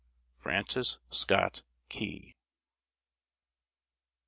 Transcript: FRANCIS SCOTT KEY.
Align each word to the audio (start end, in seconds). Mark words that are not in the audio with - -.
FRANCIS 0.33 0.97
SCOTT 1.11 1.61
KEY. 1.89 2.35